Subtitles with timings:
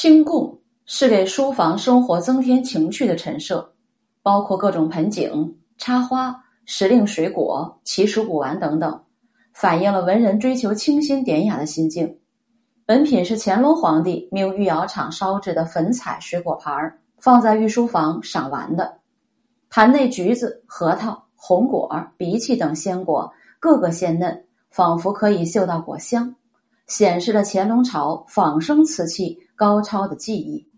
[0.00, 3.70] 清供是给书房生活增添情趣的陈设，
[4.22, 6.34] 包括各种盆景、插花、
[6.64, 8.98] 时令水果、奇石古玩等等，
[9.52, 12.18] 反映了文人追求清新典雅的心境。
[12.86, 19.00] 本品是乾隆皇帝命御窑厂烧制的粉彩水果盘儿，放在御书房赏玩的。
[19.68, 21.86] 盘内橘子、核桃、红果、
[22.16, 26.34] 荸荠等鲜果，个个鲜嫩，仿佛可以嗅到果香，
[26.90, 30.69] 显示了乾隆朝仿生瓷器高超的技艺。